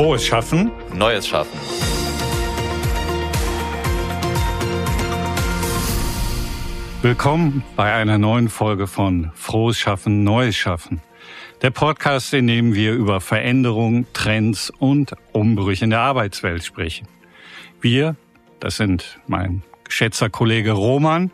[0.00, 0.70] Frohes Schaffen.
[0.94, 1.60] Neues Schaffen.
[7.02, 11.02] Willkommen bei einer neuen Folge von Frohes Schaffen, Neues Schaffen.
[11.60, 17.06] Der Podcast, in dem wir über Veränderungen, Trends und Umbrüche in der Arbeitswelt sprechen.
[17.82, 18.16] Wir,
[18.58, 21.30] das sind mein geschätzter Kollege Roman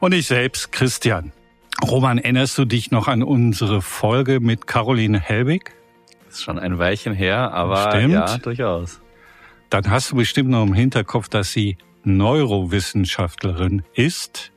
[0.00, 1.30] und ich selbst, Christian.
[1.80, 5.70] Roman, erinnerst du dich noch an unsere Folge mit Caroline Helbig?
[6.34, 8.12] Ist schon ein Weilchen her, aber Stimmt.
[8.12, 9.00] ja, durchaus.
[9.70, 14.52] Dann hast du bestimmt noch im Hinterkopf, dass sie Neurowissenschaftlerin ist.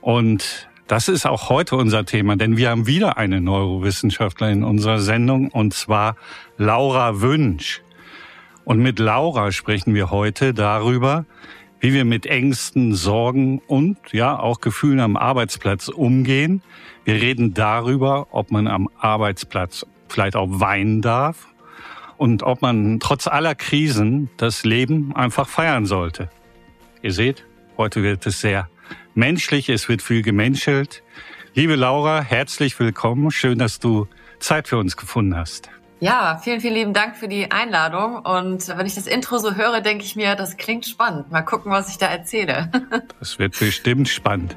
[0.00, 4.98] Und das ist auch heute unser Thema, denn wir haben wieder eine Neurowissenschaftlerin in unserer
[4.98, 6.16] Sendung, und zwar
[6.58, 7.82] Laura Wünsch.
[8.64, 11.24] Und mit Laura sprechen wir heute darüber,
[11.80, 16.62] wie wir mit Ängsten, Sorgen und ja auch Gefühlen am Arbeitsplatz umgehen.
[17.04, 21.48] Wir reden darüber, ob man am Arbeitsplatz vielleicht auch weinen darf
[22.16, 26.28] und ob man trotz aller Krisen das Leben einfach feiern sollte.
[27.02, 27.44] Ihr seht,
[27.76, 28.68] heute wird es sehr
[29.14, 31.02] menschlich, es wird viel gemenschelt.
[31.54, 33.30] Liebe Laura, herzlich willkommen.
[33.30, 34.06] Schön, dass du
[34.38, 35.68] Zeit für uns gefunden hast.
[36.00, 38.16] Ja, vielen, vielen lieben Dank für die Einladung.
[38.16, 41.30] Und wenn ich das Intro so höre, denke ich mir, das klingt spannend.
[41.30, 42.70] Mal gucken, was ich da erzähle.
[43.20, 44.56] Das wird bestimmt spannend.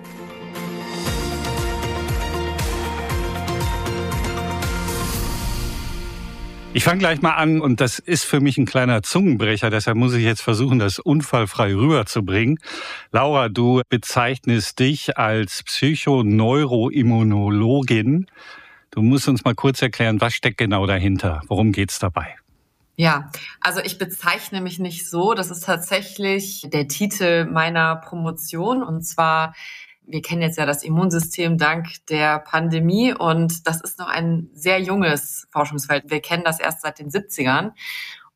[6.75, 10.13] Ich fange gleich mal an und das ist für mich ein kleiner Zungenbrecher, deshalb muss
[10.13, 12.59] ich jetzt versuchen, das unfallfrei rüberzubringen.
[13.13, 18.27] Laura, du bezeichnest dich als Psychoneuroimmunologin.
[18.91, 21.39] Du musst uns mal kurz erklären, was steckt genau dahinter?
[21.47, 22.35] Worum geht's dabei?
[22.97, 23.31] Ja,
[23.61, 25.33] also ich bezeichne mich nicht so.
[25.33, 29.55] Das ist tatsächlich der Titel meiner Promotion und zwar
[30.07, 34.79] wir kennen jetzt ja das Immunsystem dank der Pandemie und das ist noch ein sehr
[34.81, 36.09] junges Forschungsfeld.
[36.09, 37.71] Wir kennen das erst seit den 70ern.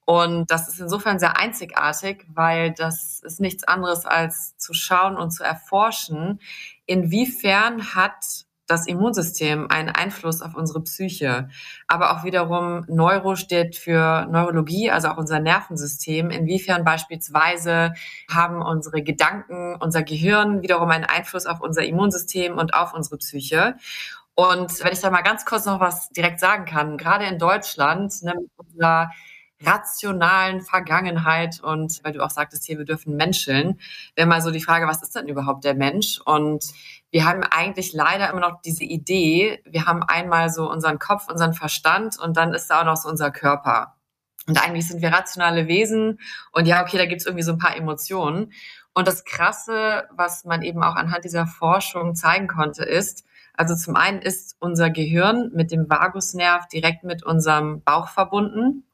[0.06, 5.30] Und das ist insofern sehr einzigartig, weil das ist nichts anderes als zu schauen und
[5.30, 6.39] zu erforschen,
[6.88, 11.50] inwiefern hat das Immunsystem einen Einfluss auf unsere Psyche.
[11.88, 16.30] Aber auch wiederum Neuro steht für Neurologie, also auch unser Nervensystem.
[16.30, 17.94] Inwiefern beispielsweise
[18.32, 23.76] haben unsere Gedanken, unser Gehirn wiederum einen Einfluss auf unser Immunsystem und auf unsere Psyche.
[24.36, 28.24] Und wenn ich da mal ganz kurz noch was direkt sagen kann, gerade in Deutschland,
[28.24, 29.12] ne, mit unserer
[29.61, 33.80] rationalen Vergangenheit und weil du auch sagtest hier, wir dürfen menscheln,
[34.15, 36.20] wäre mal so die Frage, was ist denn überhaupt der Mensch?
[36.23, 36.64] Und
[37.11, 41.53] wir haben eigentlich leider immer noch diese Idee, wir haben einmal so unseren Kopf, unseren
[41.53, 43.95] Verstand und dann ist da auch noch so unser Körper.
[44.47, 46.20] Und eigentlich sind wir rationale Wesen
[46.52, 48.53] und ja, okay, da gibt's irgendwie so ein paar Emotionen.
[48.93, 53.26] Und das Krasse, was man eben auch anhand dieser Forschung zeigen konnte, ist,
[53.59, 58.86] also zum einen ist unser Gehirn mit dem Vagusnerv direkt mit unserem Bauch verbunden.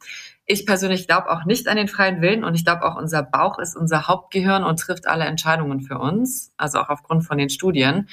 [0.47, 3.57] Ich persönlich glaube auch nicht an den freien Willen und ich glaube auch, unser Bauch
[3.57, 8.07] ist unser Hauptgehirn und trifft alle Entscheidungen für uns, also auch aufgrund von den Studien.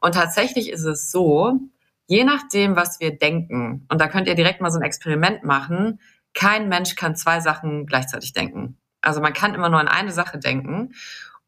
[0.00, 1.58] Und tatsächlich ist es so,
[2.06, 6.00] je nachdem, was wir denken, und da könnt ihr direkt mal so ein Experiment machen,
[6.34, 8.76] kein Mensch kann zwei Sachen gleichzeitig denken.
[9.00, 10.94] Also man kann immer nur an eine Sache denken.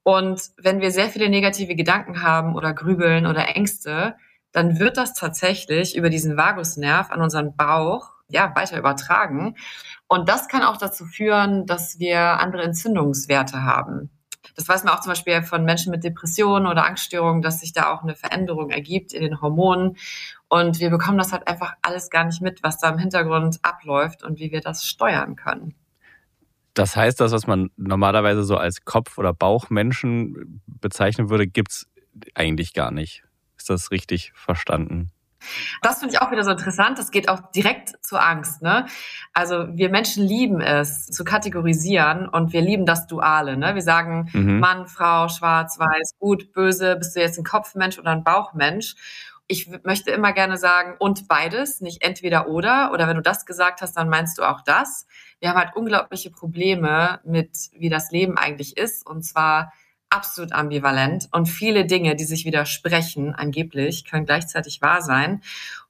[0.02, 4.16] Und wenn wir sehr viele negative Gedanken haben oder grübeln oder Ängste,
[4.52, 9.56] dann wird das tatsächlich über diesen Vagusnerv an unseren Bauch ja weiter übertragen.
[10.12, 14.10] Und das kann auch dazu führen, dass wir andere Entzündungswerte haben.
[14.56, 17.92] Das weiß man auch zum Beispiel von Menschen mit Depressionen oder Angststörungen, dass sich da
[17.92, 19.96] auch eine Veränderung ergibt in den Hormonen.
[20.48, 24.24] Und wir bekommen das halt einfach alles gar nicht mit, was da im Hintergrund abläuft
[24.24, 25.76] und wie wir das steuern können.
[26.74, 31.86] Das heißt, das, was man normalerweise so als Kopf- oder Bauchmenschen bezeichnen würde, gibt's
[32.34, 33.22] eigentlich gar nicht.
[33.56, 35.12] Ist das richtig verstanden?
[35.82, 36.98] Das finde ich auch wieder so interessant.
[36.98, 38.62] Das geht auch direkt zur Angst.
[38.62, 38.86] Ne?
[39.32, 43.56] Also wir Menschen lieben es zu kategorisieren und wir lieben das Duale.
[43.56, 43.74] Ne?
[43.74, 44.60] Wir sagen mhm.
[44.60, 46.96] Mann, Frau, Schwarz, Weiß, Gut, Böse.
[46.96, 48.94] Bist du jetzt ein Kopfmensch oder ein Bauchmensch?
[49.46, 52.92] Ich möchte immer gerne sagen und beides, nicht entweder oder.
[52.92, 55.08] Oder wenn du das gesagt hast, dann meinst du auch das.
[55.40, 59.04] Wir haben halt unglaubliche Probleme mit, wie das Leben eigentlich ist.
[59.04, 59.72] Und zwar
[60.10, 65.42] absolut ambivalent und viele Dinge, die sich widersprechen, angeblich, können gleichzeitig wahr sein.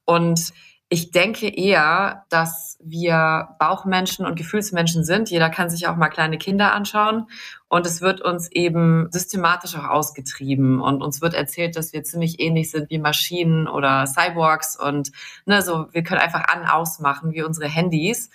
[0.04, 0.52] Und
[0.92, 5.30] ich denke eher, dass wir Bauchmenschen und Gefühlsmenschen sind.
[5.30, 7.28] Jeder kann sich auch mal kleine Kinder anschauen.
[7.68, 10.80] Und es wird uns eben systematisch auch ausgetrieben.
[10.80, 14.76] Und uns wird erzählt, dass wir ziemlich ähnlich sind wie Maschinen oder Cyborgs.
[14.76, 15.12] Und
[15.46, 18.28] ne, so, wir können einfach an ausmachen wie unsere Handys.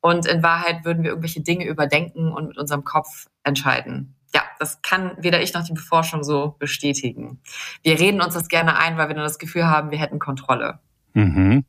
[0.00, 4.16] Und in Wahrheit würden wir irgendwelche Dinge überdenken und mit unserem Kopf entscheiden
[4.60, 7.40] das kann weder ich noch die Beforschung so bestätigen.
[7.82, 10.78] Wir reden uns das gerne ein, weil wir dann das Gefühl haben, wir hätten Kontrolle.
[11.14, 11.64] Mhm.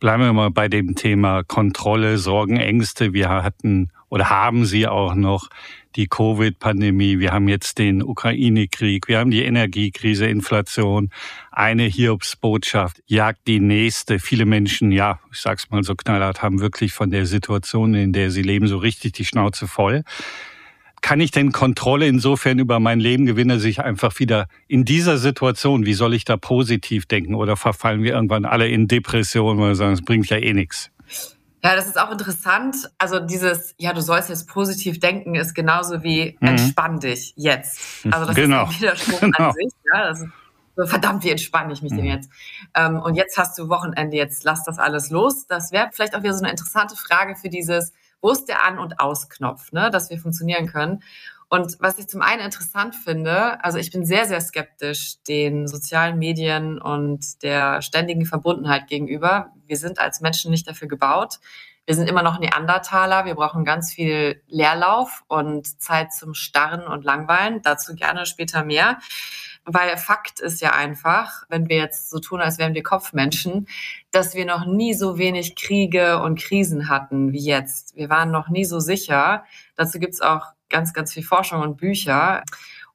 [0.00, 3.12] Bleiben wir mal bei dem Thema Kontrolle, Sorgen, Ängste.
[3.12, 5.48] Wir hatten oder haben sie auch noch
[5.94, 11.10] die Covid-Pandemie, wir haben jetzt den Ukraine-Krieg, wir haben die Energiekrise, Inflation.
[11.52, 14.18] Eine Hiobsbotschaft jagt die nächste.
[14.18, 18.30] Viele Menschen, ja, ich sag's mal so knallhart, haben wirklich von der Situation, in der
[18.30, 20.02] sie leben, so richtig die Schnauze voll.
[21.10, 25.18] Kann ich denn Kontrolle insofern über mein Leben gewinnen, dass ich einfach wieder in dieser
[25.18, 27.34] Situation, wie soll ich da positiv denken?
[27.34, 30.92] Oder verfallen wir irgendwann alle in Depressionen, wir sagen, es bringt ja eh nichts?
[31.64, 32.76] Ja, das ist auch interessant.
[32.98, 36.46] Also dieses, ja, du sollst jetzt positiv denken, ist genauso wie mhm.
[36.46, 37.80] entspann dich jetzt.
[38.08, 38.62] Also das genau.
[38.62, 39.48] ist ein Widerspruch genau.
[39.48, 39.72] an sich.
[39.92, 40.28] Ja, das ist
[40.76, 41.96] so, verdammt, wie entspanne ich mich mhm.
[41.96, 42.30] denn jetzt?
[42.76, 45.48] Ähm, und jetzt hast du Wochenende, jetzt lass das alles los.
[45.48, 48.78] Das wäre vielleicht auch wieder so eine interessante Frage für dieses, wo ist der An-
[48.78, 51.02] und Ausknopf, ne, dass wir funktionieren können.
[51.48, 56.16] Und was ich zum einen interessant finde, also ich bin sehr, sehr skeptisch den sozialen
[56.16, 59.52] Medien und der ständigen Verbundenheit gegenüber.
[59.66, 61.40] Wir sind als Menschen nicht dafür gebaut.
[61.86, 63.24] Wir sind immer noch Neandertaler.
[63.24, 67.62] Wir brauchen ganz viel Leerlauf und Zeit zum Starren und Langweilen.
[67.62, 68.98] Dazu gerne später mehr.
[69.64, 73.68] Weil Fakt ist ja einfach, wenn wir jetzt so tun, als wären wir Kopfmenschen,
[74.10, 77.94] dass wir noch nie so wenig Kriege und Krisen hatten wie jetzt.
[77.94, 79.44] Wir waren noch nie so sicher.
[79.76, 82.42] Dazu gibt's auch ganz, ganz viel Forschung und Bücher.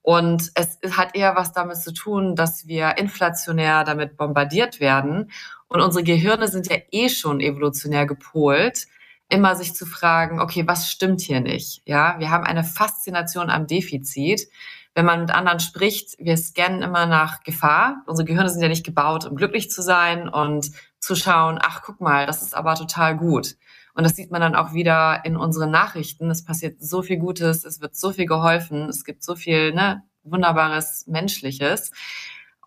[0.01, 5.31] Und es hat eher was damit zu tun, dass wir inflationär damit bombardiert werden.
[5.67, 8.85] Und unsere Gehirne sind ja eh schon evolutionär gepolt,
[9.29, 11.81] immer sich zu fragen, okay, was stimmt hier nicht?
[11.85, 14.47] Ja, wir haben eine Faszination am Defizit.
[14.95, 18.03] Wenn man mit anderen spricht, wir scannen immer nach Gefahr.
[18.07, 21.99] Unsere Gehirne sind ja nicht gebaut, um glücklich zu sein und zu schauen, ach, guck
[21.99, 23.57] mal, das ist aber total gut.
[23.93, 26.31] Und das sieht man dann auch wieder in unseren Nachrichten.
[26.31, 30.01] Es passiert so viel Gutes, es wird so viel geholfen, es gibt so viel ne,
[30.23, 31.91] wunderbares Menschliches.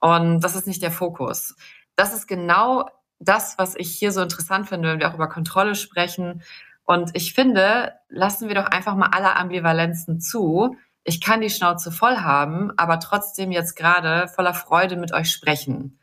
[0.00, 1.56] Und das ist nicht der Fokus.
[1.96, 5.74] Das ist genau das, was ich hier so interessant finde, wenn wir auch über Kontrolle
[5.74, 6.42] sprechen.
[6.84, 10.76] Und ich finde, lassen wir doch einfach mal alle Ambivalenzen zu.
[11.08, 15.98] Ich kann die Schnauze voll haben, aber trotzdem jetzt gerade voller Freude mit euch sprechen.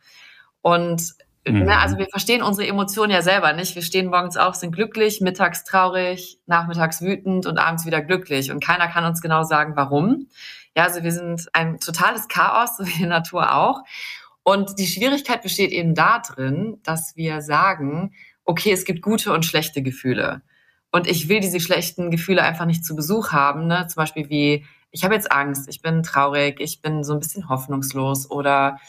[0.61, 1.13] Und
[1.47, 1.69] Ne, mhm.
[1.69, 3.75] Also wir verstehen unsere Emotionen ja selber nicht.
[3.75, 8.51] Wir stehen morgens auf, sind glücklich, mittags traurig, nachmittags wütend und abends wieder glücklich.
[8.51, 10.27] Und keiner kann uns genau sagen, warum.
[10.75, 13.83] Ja, also wir sind ein totales Chaos, so wie die Natur auch.
[14.41, 18.13] Und die Schwierigkeit besteht eben darin, dass wir sagen,
[18.43, 20.41] okay, es gibt gute und schlechte Gefühle.
[20.91, 23.67] Und ich will diese schlechten Gefühle einfach nicht zu Besuch haben.
[23.67, 23.85] Ne?
[23.87, 24.65] Zum Beispiel wie,
[24.95, 28.79] ich habe jetzt Angst, ich bin traurig, ich bin so ein bisschen hoffnungslos oder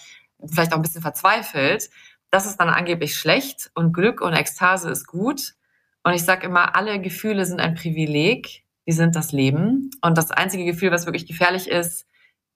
[0.47, 1.91] vielleicht auch ein bisschen verzweifelt
[2.31, 5.55] das ist dann angeblich schlecht und Glück und Ekstase ist gut.
[6.03, 9.91] Und ich sage immer, alle Gefühle sind ein Privileg, die sind das Leben.
[10.03, 12.07] Und das einzige Gefühl, was wirklich gefährlich ist,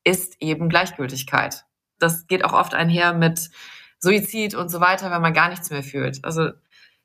[0.05, 1.65] ist eben Gleichgültigkeit.
[1.99, 3.51] Das geht auch oft einher mit
[3.99, 6.25] Suizid und so weiter, wenn man gar nichts mehr fühlt.
[6.25, 6.51] Also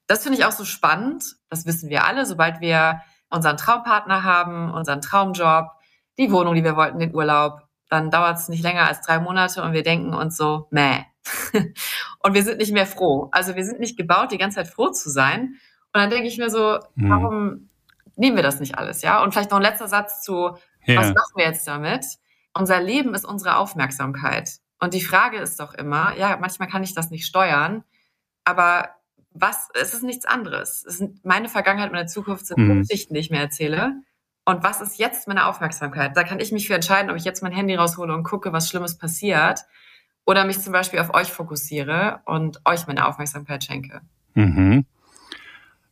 [0.07, 1.35] das finde ich auch so spannend.
[1.49, 2.25] Das wissen wir alle.
[2.25, 5.71] Sobald wir unseren Traumpartner haben, unseren Traumjob,
[6.17, 9.61] die Wohnung, die wir wollten, den Urlaub, dann dauert es nicht länger als drei Monate
[9.63, 11.03] und wir denken uns so, meh,
[12.19, 13.29] und wir sind nicht mehr froh.
[13.31, 15.55] Also wir sind nicht gebaut, die ganze Zeit froh zu sein.
[15.93, 17.09] Und dann denke ich mir so, mhm.
[17.09, 17.69] warum
[18.15, 19.23] nehmen wir das nicht alles, ja?
[19.23, 20.99] Und vielleicht noch ein letzter Satz zu, ja.
[20.99, 22.05] was machen wir jetzt damit?
[22.53, 24.59] Unser Leben ist unsere Aufmerksamkeit.
[24.79, 27.83] Und die Frage ist doch immer, ja, manchmal kann ich das nicht steuern,
[28.43, 28.89] aber
[29.31, 30.85] was, es ist nichts anderes.
[30.85, 32.81] Es sind meine Vergangenheit und meine Zukunft sind mhm.
[32.81, 34.01] Geschichten, die ich mir erzähle.
[34.45, 36.15] Und was ist jetzt meine Aufmerksamkeit?
[36.15, 38.69] Da kann ich mich für entscheiden, ob ich jetzt mein Handy raushole und gucke, was
[38.69, 39.61] Schlimmes passiert
[40.23, 44.01] oder mich zum Beispiel auf euch fokussiere und euch meine Aufmerksamkeit schenke.
[44.35, 44.85] Mhm.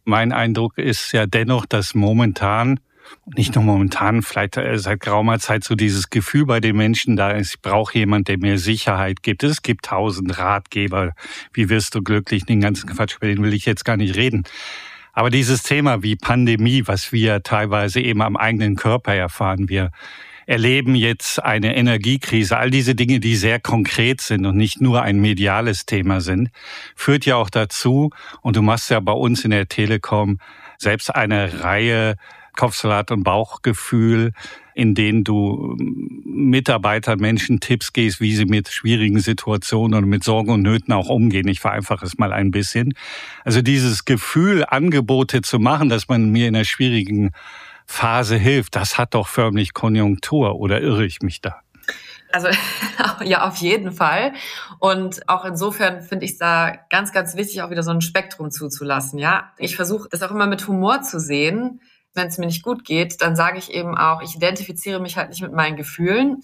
[0.05, 2.79] Mein Eindruck ist ja dennoch, dass momentan,
[3.25, 7.31] nicht nur momentan, vielleicht äh, seit geraumer Zeit so dieses Gefühl bei den Menschen da
[7.31, 9.43] ist, ich brauche jemand, der mir Sicherheit gibt.
[9.43, 11.13] Es gibt tausend Ratgeber.
[11.53, 12.45] Wie wirst du glücklich?
[12.45, 14.43] Den ganzen Quatsch, über den will ich jetzt gar nicht reden.
[15.13, 19.91] Aber dieses Thema wie Pandemie, was wir teilweise eben am eigenen Körper erfahren, wir
[20.46, 22.58] erleben jetzt eine Energiekrise.
[22.58, 26.50] All diese Dinge, die sehr konkret sind und nicht nur ein mediales Thema sind,
[26.96, 28.10] führt ja auch dazu,
[28.41, 30.39] und du machst ja bei uns in der Telekom
[30.77, 32.15] selbst eine Reihe
[32.55, 34.31] Kopfsalat und Bauchgefühl,
[34.75, 35.75] in denen du
[36.25, 41.10] Mitarbeitern, Menschen Tipps gehst, wie sie mit schwierigen Situationen und mit Sorgen und Nöten auch
[41.10, 41.48] umgehen.
[41.48, 42.93] Ich vereinfache es mal ein bisschen.
[43.43, 47.31] Also dieses Gefühl, Angebote zu machen, dass man mir in einer schwierigen
[47.86, 51.62] Phase hilft, das hat doch förmlich Konjunktur oder irre ich mich da?
[52.31, 52.48] Also
[53.24, 54.33] ja, auf jeden Fall.
[54.79, 58.51] Und auch insofern finde ich es da ganz, ganz wichtig, auch wieder so ein Spektrum
[58.51, 59.19] zuzulassen.
[59.19, 61.79] Ja, ich versuche das auch immer mit Humor zu sehen.
[62.13, 65.29] Wenn es mir nicht gut geht, dann sage ich eben auch, ich identifiziere mich halt
[65.29, 66.41] nicht mit meinen Gefühlen.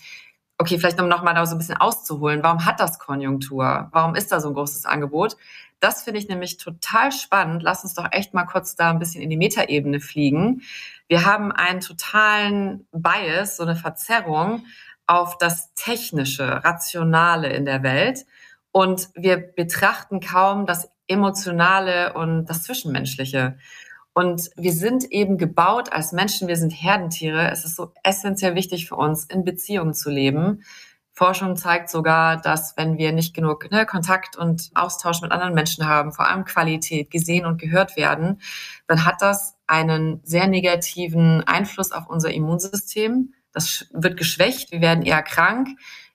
[0.58, 2.44] Okay, vielleicht um nochmal da so ein bisschen auszuholen.
[2.44, 3.90] Warum hat das Konjunktur?
[3.92, 5.38] Warum ist da so ein großes Angebot?
[5.80, 7.64] Das finde ich nämlich total spannend.
[7.64, 10.62] Lass uns doch echt mal kurz da ein bisschen in die Metaebene fliegen.
[11.08, 14.66] Wir haben einen totalen Bias, so eine Verzerrung
[15.08, 18.26] auf das Technische, Rationale in der Welt.
[18.72, 23.58] Und wir betrachten kaum das Emotionale und das Zwischenmenschliche.
[24.20, 27.52] Und wir sind eben gebaut als Menschen, wir sind Herdentiere.
[27.52, 30.66] Es ist so essentiell wichtig für uns, in Beziehungen zu leben.
[31.14, 35.88] Forschung zeigt sogar, dass wenn wir nicht genug ne, Kontakt und Austausch mit anderen Menschen
[35.88, 38.42] haben, vor allem Qualität, gesehen und gehört werden,
[38.88, 43.34] dann hat das einen sehr negativen Einfluss auf unser Immunsystem.
[43.54, 45.70] Das wird geschwächt, wir werden eher krank,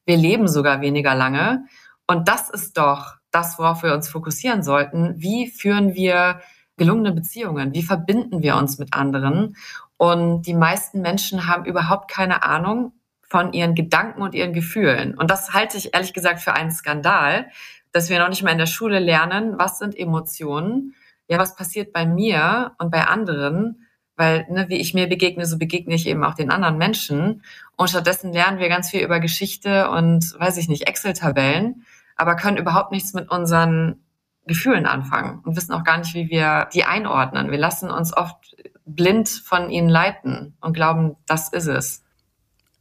[0.05, 1.65] wir leben sogar weniger lange.
[2.07, 5.15] Und das ist doch das, worauf wir uns fokussieren sollten.
[5.17, 6.43] Wie führen wir
[6.77, 7.73] gelungene Beziehungen?
[7.73, 9.57] Wie verbinden wir uns mit anderen?
[9.97, 15.17] Und die meisten Menschen haben überhaupt keine Ahnung von ihren Gedanken und ihren Gefühlen.
[15.17, 17.47] Und das halte ich ehrlich gesagt für einen Skandal,
[17.93, 20.95] dass wir noch nicht mal in der Schule lernen, was sind Emotionen,
[21.29, 25.59] ja, was passiert bei mir und bei anderen, weil ne, wie ich mir begegne, so
[25.59, 27.43] begegne ich eben auch den anderen Menschen.
[27.77, 31.85] Und stattdessen lernen wir ganz viel über Geschichte und, weiß ich nicht, Excel-Tabellen,
[32.17, 34.04] aber können überhaupt nichts mit unseren
[34.47, 37.51] Gefühlen anfangen und wissen auch gar nicht, wie wir die einordnen.
[37.51, 42.05] Wir lassen uns oft blind von ihnen leiten und glauben, das ist es.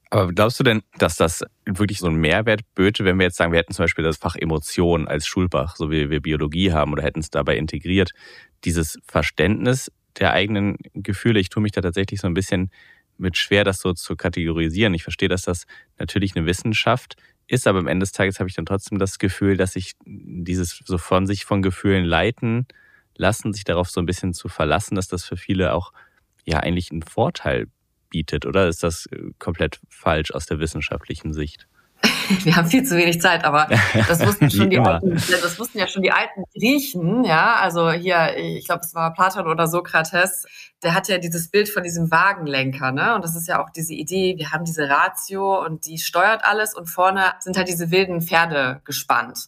[0.10, 3.52] Aber glaubst du denn, dass das wirklich so einen Mehrwert böte, wenn wir jetzt sagen,
[3.52, 7.02] wir hätten zum Beispiel das Fach Emotionen als Schulfach, so wie wir Biologie haben oder
[7.02, 8.12] hätten es dabei integriert,
[8.64, 11.40] dieses Verständnis der eigenen Gefühle?
[11.40, 12.70] Ich tue mich da tatsächlich so ein bisschen
[13.18, 14.94] mit schwer, das so zu kategorisieren.
[14.94, 15.66] Ich verstehe, dass das
[15.98, 17.16] natürlich eine Wissenschaft
[17.54, 20.82] ist, aber am Ende des Tages habe ich dann trotzdem das Gefühl, dass sich dieses
[20.86, 22.68] so von sich von Gefühlen leiten
[23.16, 25.94] lassen, sich darauf so ein bisschen zu verlassen, dass das für viele auch
[26.46, 27.68] ja eigentlich einen Vorteil
[28.10, 31.68] bietet, oder ist das äh, komplett falsch aus der wissenschaftlichen Sicht?
[32.44, 33.68] wir haben viel zu wenig Zeit, aber
[34.08, 37.56] das wussten schon die alten, das wussten ja schon die alten Griechen, ja.
[37.56, 40.46] Also hier, ich glaube, es war Platon oder Sokrates,
[40.84, 43.16] der hat ja dieses Bild von diesem Wagenlenker, ne?
[43.16, 46.76] Und das ist ja auch diese Idee, wir haben diese Ratio und die steuert alles
[46.76, 49.48] und vorne sind halt diese wilden Pferde gespannt.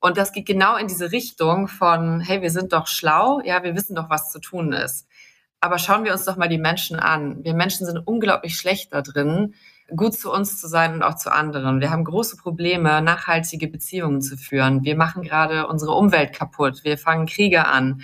[0.00, 3.76] Und das geht genau in diese Richtung von, hey, wir sind doch schlau, ja, wir
[3.76, 5.06] wissen doch, was zu tun ist.
[5.60, 7.44] Aber schauen wir uns doch mal die Menschen an.
[7.44, 9.54] Wir Menschen sind unglaublich schlecht da drin,
[9.96, 11.80] gut zu uns zu sein und auch zu anderen.
[11.80, 14.84] Wir haben große Probleme, nachhaltige Beziehungen zu führen.
[14.84, 16.84] Wir machen gerade unsere Umwelt kaputt.
[16.84, 18.02] Wir fangen Kriege an.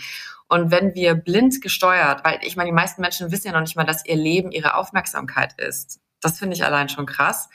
[0.48, 3.76] Und wenn wir blind gesteuert, weil ich meine, die meisten Menschen wissen ja noch nicht
[3.76, 6.00] mal, dass ihr Leben ihre Aufmerksamkeit ist.
[6.20, 7.48] Das finde ich allein schon krass.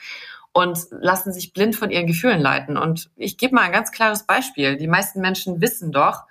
[0.52, 2.76] Und lassen sich blind von ihren Gefühlen leiten.
[2.76, 4.76] Und ich gebe mal ein ganz klares Beispiel.
[4.76, 6.22] Die meisten Menschen wissen doch,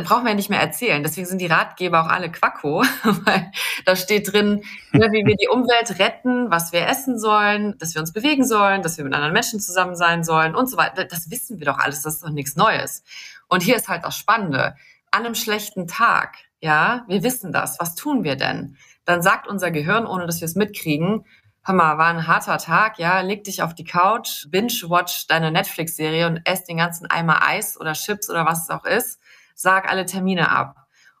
[0.00, 1.02] brauchen wir nicht mehr erzählen.
[1.02, 3.52] Deswegen sind die Ratgeber auch alle Quacko, weil
[3.84, 8.00] da steht drin, ne, wie wir die Umwelt retten, was wir essen sollen, dass wir
[8.00, 11.04] uns bewegen sollen, dass wir mit anderen Menschen zusammen sein sollen und so weiter.
[11.04, 13.04] Das wissen wir doch alles, das ist doch nichts Neues.
[13.48, 14.74] Und hier ist halt das Spannende.
[15.12, 18.76] An einem schlechten Tag, ja, wir wissen das, was tun wir denn?
[19.04, 21.24] Dann sagt unser Gehirn, ohne dass wir es mitkriegen,
[21.62, 26.26] hör mal, war ein harter Tag, ja, leg dich auf die Couch, binge-watch deine Netflix-Serie
[26.26, 29.20] und ess den ganzen Eimer Eis oder Chips oder was es auch ist
[29.54, 30.76] sag alle Termine ab.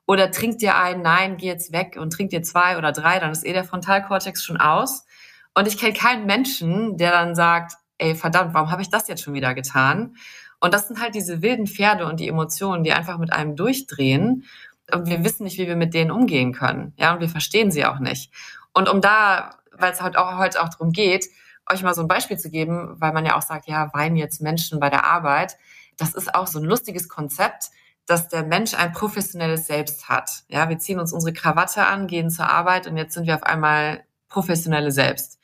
[0.06, 3.30] Oder trink dir ein, nein, geh jetzt weg und trink dir zwei oder drei, dann
[3.30, 5.06] ist eh der Frontalkortex schon aus.
[5.54, 9.22] Und ich kenne keinen Menschen, der dann sagt, ey, verdammt, warum habe ich das jetzt
[9.22, 10.16] schon wieder getan?
[10.60, 14.44] Und das sind halt diese wilden Pferde und die Emotionen, die einfach mit einem durchdrehen.
[14.92, 16.92] Und wir wissen nicht, wie wir mit denen umgehen können.
[16.96, 18.32] Ja, und wir verstehen sie auch nicht.
[18.72, 21.26] Und um da, weil es halt auch heute auch darum geht,
[21.70, 24.42] euch mal so ein Beispiel zu geben, weil man ja auch sagt, ja, weinen jetzt
[24.42, 25.56] Menschen bei der Arbeit.
[25.96, 27.70] Das ist auch so ein lustiges Konzept
[28.06, 30.44] dass der Mensch ein professionelles Selbst hat.
[30.48, 33.42] Ja, wir ziehen uns unsere Krawatte an, gehen zur Arbeit und jetzt sind wir auf
[33.42, 35.38] einmal professionelle Selbst.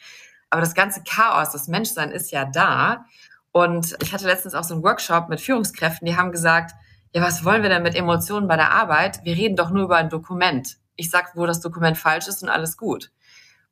[0.50, 3.06] Aber das ganze Chaos, das Menschsein ist ja da.
[3.52, 6.72] Und ich hatte letztens auch so einen Workshop mit Führungskräften, die haben gesagt,
[7.12, 9.24] ja, was wollen wir denn mit Emotionen bei der Arbeit?
[9.24, 10.76] Wir reden doch nur über ein Dokument.
[10.94, 13.10] Ich sag, wo das Dokument falsch ist und alles gut.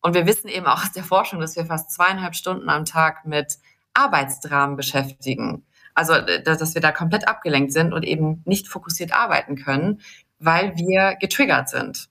[0.00, 3.26] Und wir wissen eben auch aus der Forschung, dass wir fast zweieinhalb Stunden am Tag
[3.26, 3.58] mit
[3.94, 5.66] Arbeitsdramen beschäftigen.
[5.98, 6.14] Also,
[6.44, 10.00] dass wir da komplett abgelenkt sind und eben nicht fokussiert arbeiten können,
[10.38, 12.08] weil wir getriggert sind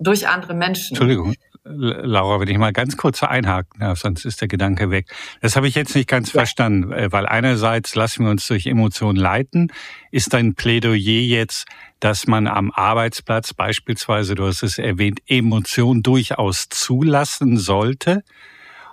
[0.00, 0.96] durch andere Menschen.
[0.96, 1.36] Entschuldigung.
[1.62, 5.14] Laura, wenn ich mal ganz kurz einhaken darf, sonst ist der Gedanke weg.
[5.42, 6.40] Das habe ich jetzt nicht ganz ja.
[6.40, 9.70] verstanden, äh, weil einerseits lassen wir uns durch Emotionen leiten.
[10.10, 11.68] Ist dein Plädoyer jetzt,
[12.00, 18.24] dass man am Arbeitsplatz beispielsweise, du hast es erwähnt, Emotionen durchaus zulassen sollte?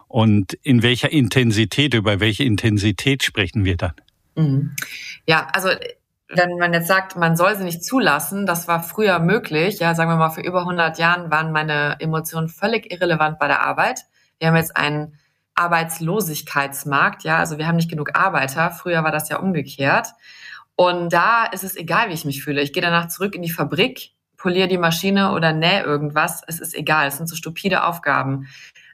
[0.08, 3.94] Und in welcher Intensität, über welche Intensität sprechen wir dann?
[4.38, 4.76] Mhm.
[5.26, 5.70] Ja, also
[6.30, 9.80] wenn man jetzt sagt, man soll sie nicht zulassen, das war früher möglich.
[9.80, 13.62] Ja, sagen wir mal, für über 100 Jahren waren meine Emotionen völlig irrelevant bei der
[13.62, 14.02] Arbeit.
[14.40, 15.18] Wir haben jetzt einen
[15.56, 17.24] Arbeitslosigkeitsmarkt.
[17.24, 18.72] Ja, also wir haben nicht genug Arbeiter.
[18.72, 20.10] Früher war das ja umgekehrt.
[20.76, 22.62] Und da ist es egal, wie ich mich fühle.
[22.62, 26.44] Ich gehe danach zurück in die Fabrik, poliere die Maschine oder nähe irgendwas.
[26.46, 27.08] Es ist egal.
[27.08, 28.48] Es sind so stupide Aufgaben.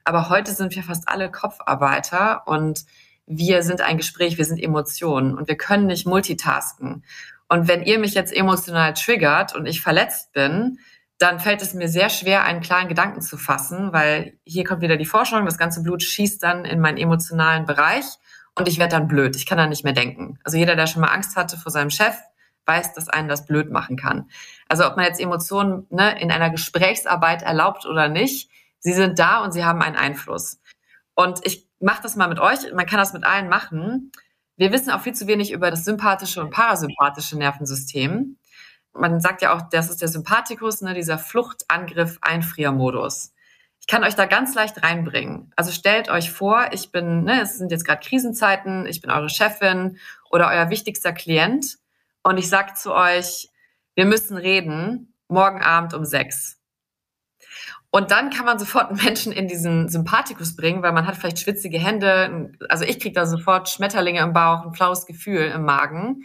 [0.05, 2.85] Aber heute sind wir fast alle Kopfarbeiter und
[3.25, 7.03] wir sind ein Gespräch, wir sind Emotionen und wir können nicht multitasken.
[7.47, 10.79] Und wenn ihr mich jetzt emotional triggert und ich verletzt bin,
[11.17, 14.97] dann fällt es mir sehr schwer, einen klaren Gedanken zu fassen, weil hier kommt wieder
[14.97, 18.05] die Forschung, das ganze Blut schießt dann in meinen emotionalen Bereich
[18.55, 19.35] und ich werde dann blöd.
[19.35, 20.39] Ich kann dann nicht mehr denken.
[20.43, 22.15] Also jeder, der schon mal Angst hatte vor seinem Chef,
[22.65, 24.29] weiß, dass einen das blöd machen kann.
[24.67, 28.49] Also ob man jetzt Emotionen ne, in einer Gesprächsarbeit erlaubt oder nicht,
[28.79, 30.59] sie sind da und sie haben einen Einfluss.
[31.15, 34.11] Und ich mache das mal mit euch, man kann das mit allen machen.
[34.55, 38.37] Wir wissen auch viel zu wenig über das sympathische und parasympathische Nervensystem.
[38.93, 43.33] Man sagt ja auch, das ist der Sympathikus, ne, dieser Flucht-Angriff-Einfriermodus.
[43.79, 45.51] Ich kann euch da ganz leicht reinbringen.
[45.55, 49.29] Also stellt euch vor, ich bin, ne, es sind jetzt gerade Krisenzeiten, ich bin eure
[49.29, 49.97] Chefin
[50.29, 51.77] oder euer wichtigster Klient
[52.21, 53.49] und ich sage zu euch,
[53.95, 56.62] wir müssen reden, morgen Abend um sechs.
[57.95, 61.77] Und dann kann man sofort Menschen in diesen Sympathikus bringen, weil man hat vielleicht schwitzige
[61.77, 62.51] Hände.
[62.67, 66.23] Also ich kriege da sofort Schmetterlinge im Bauch, ein flaues Gefühl im Magen.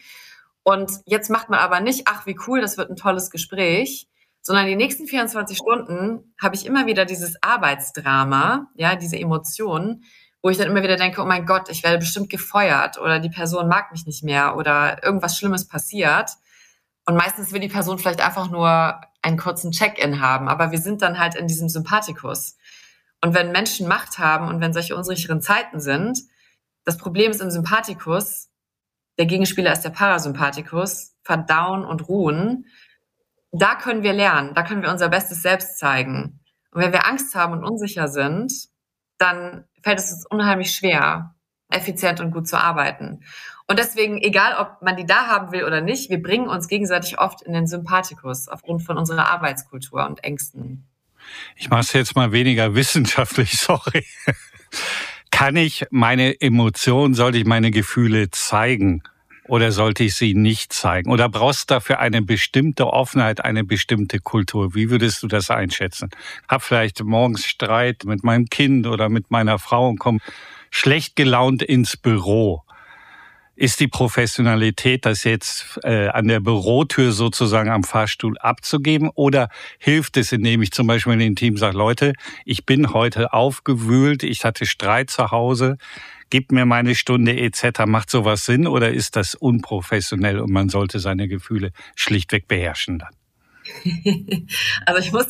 [0.63, 4.09] Und jetzt macht man aber nicht, ach, wie cool, das wird ein tolles Gespräch,
[4.41, 10.05] sondern die nächsten 24 Stunden habe ich immer wieder dieses Arbeitsdrama, ja, diese Emotionen,
[10.41, 13.29] wo ich dann immer wieder denke, oh mein Gott, ich werde bestimmt gefeuert oder die
[13.29, 16.31] Person mag mich nicht mehr oder irgendwas Schlimmes passiert.
[17.05, 21.03] Und meistens will die Person vielleicht einfach nur einen kurzen Check-in haben, aber wir sind
[21.03, 22.57] dann halt in diesem Sympathikus.
[23.21, 26.21] Und wenn Menschen Macht haben und wenn solche unsicheren Zeiten sind,
[26.85, 28.49] das Problem ist im Sympathikus,
[29.19, 32.67] der Gegenspieler ist der Parasympathikus, verdauen und ruhen.
[33.51, 36.41] Da können wir lernen, da können wir unser bestes Selbst zeigen.
[36.71, 38.53] Und wenn wir Angst haben und unsicher sind,
[39.19, 41.35] dann fällt es uns unheimlich schwer,
[41.69, 43.25] effizient und gut zu arbeiten.
[43.71, 47.19] Und deswegen, egal ob man die da haben will oder nicht, wir bringen uns gegenseitig
[47.19, 50.89] oft in den Sympathikus aufgrund von unserer Arbeitskultur und Ängsten.
[51.55, 54.07] Ich mache es jetzt mal weniger wissenschaftlich, sorry.
[55.31, 59.03] Kann ich meine Emotionen, sollte ich meine Gefühle zeigen?
[59.47, 61.11] Oder sollte ich sie nicht zeigen?
[61.11, 64.75] Oder brauchst du dafür eine bestimmte Offenheit, eine bestimmte Kultur?
[64.75, 66.09] Wie würdest du das einschätzen?
[66.49, 70.21] Hab vielleicht morgens Streit mit meinem Kind oder mit meiner Frau und komm
[70.71, 72.63] schlecht gelaunt ins Büro
[73.59, 79.11] ist die Professionalität, das jetzt äh, an der Bürotür sozusagen am Fahrstuhl abzugeben?
[79.15, 82.13] Oder hilft es, indem ich zum Beispiel in den Team sage, Leute,
[82.45, 85.77] ich bin heute aufgewühlt, ich hatte Streit zu Hause,
[86.31, 87.81] gib mir meine Stunde etc.
[87.87, 93.18] Macht sowas Sinn oder ist das unprofessionell und man sollte seine Gefühle schlichtweg beherrschen dann?
[94.87, 95.27] Also ich muss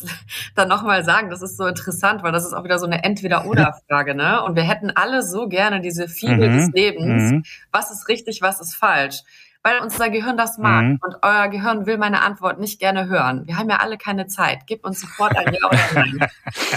[0.55, 4.15] dann nochmal sagen, das ist so interessant, weil das ist auch wieder so eine Entweder-Oder-Frage,
[4.15, 4.43] ne?
[4.45, 6.57] Und wir hätten alle so gerne diese Viele mhm.
[6.57, 7.33] des Lebens.
[7.33, 7.43] Mhm.
[7.73, 9.23] Was ist richtig, was ist falsch?
[9.63, 10.85] Weil unser Gehirn das mag.
[10.85, 11.01] Mhm.
[11.03, 13.47] Und euer Gehirn will meine Antwort nicht gerne hören.
[13.47, 14.61] Wir haben ja alle keine Zeit.
[14.67, 16.29] Gib uns sofort ein Ja oder Nein.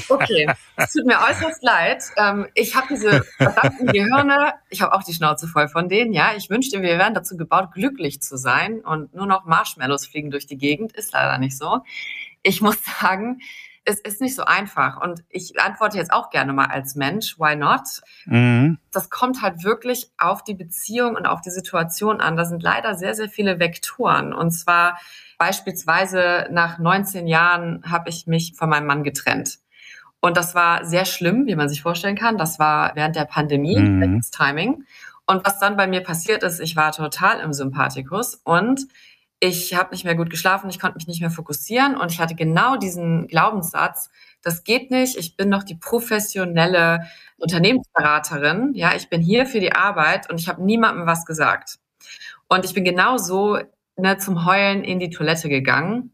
[0.10, 2.04] Okay, es tut mir äußerst leid.
[2.18, 6.14] Ähm, ich habe diese verdammten Gehirne, ich habe auch die Schnauze voll von denen.
[6.14, 10.32] Ja, ich wünschte, wir wären dazu gebaut, glücklich zu sein und nur noch Marshmallows fliegen
[10.32, 10.92] durch die Gegend.
[10.94, 11.82] Ist leider nicht so.
[12.44, 13.40] Ich muss sagen,
[13.84, 15.02] es ist nicht so einfach.
[15.02, 18.02] Und ich antworte jetzt auch gerne mal als Mensch, why not?
[18.26, 18.78] Mhm.
[18.92, 22.38] Das kommt halt wirklich auf die Beziehung und auf die Situation an.
[22.38, 24.34] Da sind leider sehr, sehr viele Vektoren.
[24.34, 25.00] Und zwar
[25.38, 29.60] beispielsweise nach 19 Jahren habe ich mich von meinem Mann getrennt.
[30.20, 32.38] Und das war sehr schlimm, wie man sich vorstellen kann.
[32.38, 34.22] Das war während der Pandemie, mhm.
[34.32, 34.86] Timing.
[35.26, 38.82] Und was dann bei mir passiert ist, ich war total im Sympathikus und
[39.44, 42.36] ich habe nicht mehr gut geschlafen, ich konnte mich nicht mehr fokussieren und ich hatte
[42.36, 44.12] genau diesen Glaubenssatz,
[44.44, 49.74] das geht nicht, ich bin noch die professionelle Unternehmensberaterin, ja, ich bin hier für die
[49.74, 51.80] Arbeit und ich habe niemandem was gesagt.
[52.50, 53.58] Und ich bin genau so
[53.98, 56.12] ne, zum Heulen in die Toilette gegangen,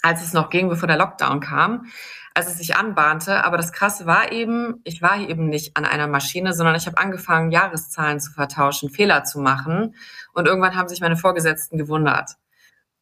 [0.00, 1.86] als es noch ging, bevor der Lockdown kam,
[2.32, 3.44] als es sich anbahnte.
[3.44, 6.86] Aber das Krasse war eben, ich war hier eben nicht an einer Maschine, sondern ich
[6.86, 9.94] habe angefangen, Jahreszahlen zu vertauschen, Fehler zu machen.
[10.32, 12.36] Und irgendwann haben sich meine Vorgesetzten gewundert.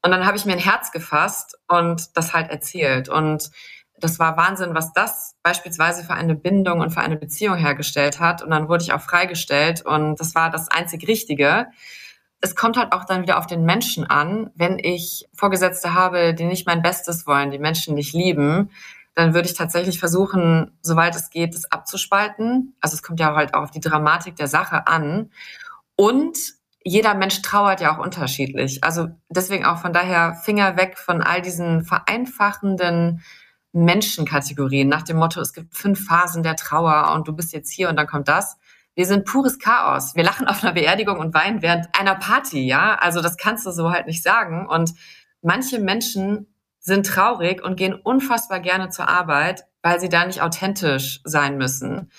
[0.02, 3.08] Und dann habe ich mir ein Herz gefasst und das halt erzählt.
[3.08, 3.50] Und
[3.98, 8.42] das war Wahnsinn, was das beispielsweise für eine Bindung und für eine Beziehung hergestellt hat.
[8.42, 11.66] Und dann wurde ich auch freigestellt und das war das einzig Richtige.
[12.40, 14.50] Es kommt halt auch dann wieder auf den Menschen an.
[14.54, 18.70] Wenn ich Vorgesetzte habe, die nicht mein Bestes wollen, die Menschen nicht lieben,
[19.14, 22.74] dann würde ich tatsächlich versuchen, soweit es geht, das abzuspalten.
[22.80, 25.30] Also es kommt ja halt auch auf die Dramatik der Sache an.
[25.96, 26.38] Und
[26.82, 28.82] jeder Mensch trauert ja auch unterschiedlich.
[28.82, 33.22] Also deswegen auch von daher Finger weg von all diesen vereinfachenden
[33.72, 37.88] Menschenkategorien nach dem Motto, es gibt fünf Phasen der Trauer und du bist jetzt hier
[37.88, 38.56] und dann kommt das.
[38.94, 40.16] Wir sind pures Chaos.
[40.16, 42.96] Wir lachen auf einer Beerdigung und weinen während einer Party, ja.
[42.96, 44.66] Also das kannst du so halt nicht sagen.
[44.66, 44.92] Und
[45.42, 51.20] manche Menschen sind traurig und gehen unfassbar gerne zur Arbeit, weil sie da nicht authentisch
[51.24, 52.10] sein müssen.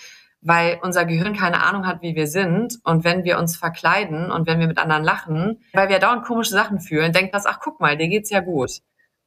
[0.41, 2.79] Weil unser Gehirn keine Ahnung hat, wie wir sind.
[2.83, 6.51] Und wenn wir uns verkleiden und wenn wir mit anderen lachen, weil wir dauernd komische
[6.51, 8.79] Sachen fühlen, denkt das, ach guck mal, dir geht's ja gut.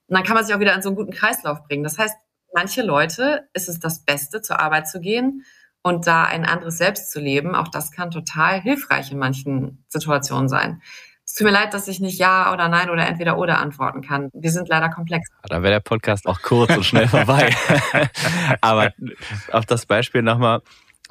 [0.08, 1.84] Und dann kann man sich auch wieder in so einen guten Kreislauf bringen.
[1.84, 2.16] Das heißt,
[2.52, 5.44] manche Leute ist es das Beste, zur Arbeit zu gehen
[5.82, 7.54] und da ein anderes Selbst zu leben.
[7.54, 10.82] Auch das kann total hilfreich in manchen Situationen sein.
[11.26, 14.28] Es tut mir leid, dass ich nicht Ja oder Nein oder entweder oder antworten kann.
[14.34, 15.28] Wir sind leider komplex.
[15.48, 17.54] Dann wäre der Podcast auch kurz und schnell vorbei.
[18.60, 18.92] Aber
[19.50, 20.60] auf das Beispiel nochmal,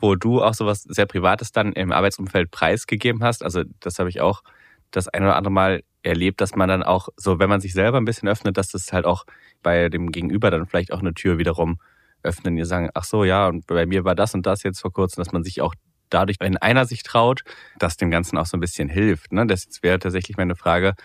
[0.03, 3.41] wo du auch sowas sehr Privates dann im Arbeitsumfeld preisgegeben hast.
[3.41, 4.43] Also das habe ich auch
[4.91, 7.99] das ein oder andere Mal erlebt, dass man dann auch so, wenn man sich selber
[7.99, 9.23] ein bisschen öffnet, dass das halt auch
[9.61, 11.79] bei dem Gegenüber dann vielleicht auch eine Tür wiederum
[12.21, 12.57] öffnen.
[12.57, 15.23] Ihr sagen, ach so, ja, und bei mir war das und das jetzt vor kurzem,
[15.23, 15.73] dass man sich auch
[16.09, 17.43] dadurch, wenn einer sich traut,
[17.79, 19.31] das dem Ganzen auch so ein bisschen hilft.
[19.31, 19.47] Ne?
[19.47, 20.95] Das wäre tatsächlich meine Frage,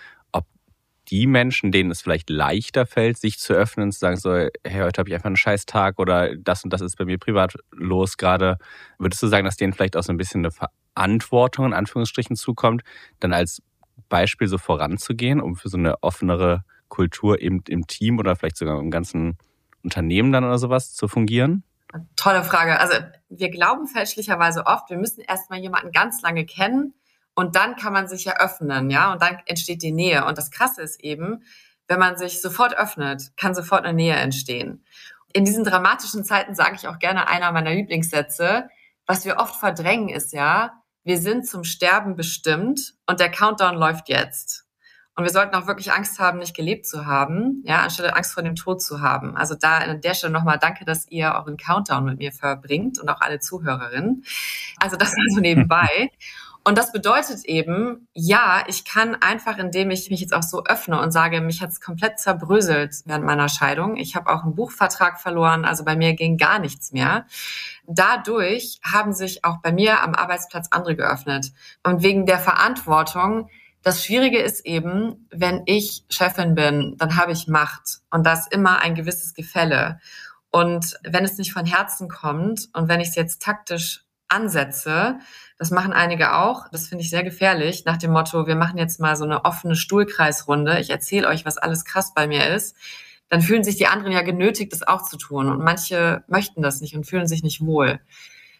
[1.10, 4.98] die Menschen, denen es vielleicht leichter fällt, sich zu öffnen, zu sagen, so, hey, heute
[4.98, 8.16] habe ich einfach einen scheiß Tag oder das und das ist bei mir privat los
[8.16, 8.58] gerade,
[8.98, 12.82] würdest du sagen, dass denen vielleicht auch so ein bisschen eine Verantwortung in Anführungsstrichen zukommt,
[13.20, 13.62] dann als
[14.08, 18.78] Beispiel so voranzugehen, um für so eine offenere Kultur im, im Team oder vielleicht sogar
[18.78, 19.38] im ganzen
[19.82, 21.64] Unternehmen dann oder sowas zu fungieren?
[22.16, 22.78] Tolle Frage.
[22.78, 22.94] Also
[23.30, 26.94] wir glauben fälschlicherweise oft, wir müssen erstmal jemanden ganz lange kennen
[27.38, 30.24] und dann kann man sich ja öffnen, ja, und dann entsteht die Nähe.
[30.24, 31.44] Und das Krasse ist eben,
[31.86, 34.84] wenn man sich sofort öffnet, kann sofort eine Nähe entstehen.
[35.32, 38.68] In diesen dramatischen Zeiten sage ich auch gerne einer meiner Lieblingssätze,
[39.06, 44.08] was wir oft verdrängen ist ja, wir sind zum Sterben bestimmt und der Countdown läuft
[44.08, 44.64] jetzt.
[45.14, 48.42] Und wir sollten auch wirklich Angst haben, nicht gelebt zu haben, ja, anstelle Angst vor
[48.42, 49.36] dem Tod zu haben.
[49.36, 53.08] Also da an der Stelle nochmal danke, dass ihr euren Countdown mit mir verbringt und
[53.08, 54.24] auch alle Zuhörerinnen.
[54.80, 56.10] Also das so nebenbei.
[56.68, 61.00] Und das bedeutet eben, ja, ich kann einfach, indem ich mich jetzt auch so öffne
[61.00, 63.96] und sage, mich hat's komplett zerbröselt während meiner Scheidung.
[63.96, 67.24] Ich habe auch einen Buchvertrag verloren, also bei mir ging gar nichts mehr.
[67.86, 71.52] Dadurch haben sich auch bei mir am Arbeitsplatz andere geöffnet.
[71.84, 73.48] Und wegen der Verantwortung,
[73.80, 78.52] das Schwierige ist eben, wenn ich Chefin bin, dann habe ich Macht und da ist
[78.52, 80.00] immer ein gewisses Gefälle.
[80.50, 85.18] Und wenn es nicht von Herzen kommt und wenn ich es jetzt taktisch ansetze,
[85.58, 86.68] das machen einige auch.
[86.70, 87.84] Das finde ich sehr gefährlich.
[87.84, 90.78] Nach dem Motto, wir machen jetzt mal so eine offene Stuhlkreisrunde.
[90.78, 92.76] Ich erzähle euch, was alles krass bei mir ist.
[93.28, 95.50] Dann fühlen sich die anderen ja genötigt, das auch zu tun.
[95.50, 98.00] Und manche möchten das nicht und fühlen sich nicht wohl.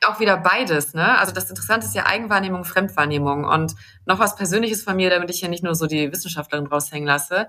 [0.07, 1.19] Auch wieder beides, ne?
[1.19, 3.45] Also das Interessante ist ja Eigenwahrnehmung, Fremdwahrnehmung.
[3.45, 7.07] Und noch was Persönliches von mir, damit ich hier nicht nur so die Wissenschaftlerin raushängen
[7.07, 7.49] lasse.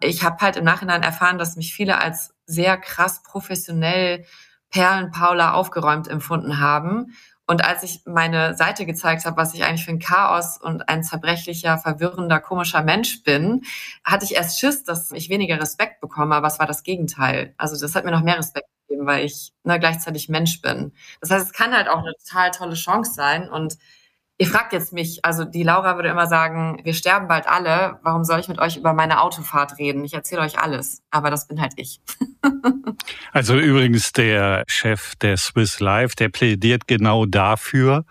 [0.00, 4.24] Ich habe halt im Nachhinein erfahren, dass mich viele als sehr krass professionell
[4.70, 7.14] Perlenpaula aufgeräumt empfunden haben
[7.50, 11.02] und als ich meine Seite gezeigt habe, was ich eigentlich für ein Chaos und ein
[11.02, 13.62] zerbrechlicher, verwirrender, komischer Mensch bin,
[14.04, 17.52] hatte ich erst Schiss, dass ich weniger Respekt bekomme, aber es war das Gegenteil.
[17.56, 20.92] Also das hat mir noch mehr Respekt gegeben, weil ich ne, gleichzeitig Mensch bin.
[21.20, 23.78] Das heißt, es kann halt auch eine total tolle Chance sein und
[24.40, 27.98] Ihr fragt jetzt mich, also die Laura würde immer sagen, wir sterben bald alle.
[28.02, 30.02] Warum soll ich mit euch über meine Autofahrt reden?
[30.02, 32.00] Ich erzähle euch alles, aber das bin halt ich.
[33.32, 38.06] also übrigens der Chef der Swiss Life, der plädiert genau dafür,